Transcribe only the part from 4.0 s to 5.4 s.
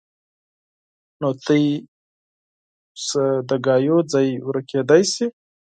ځای ورکېدای شي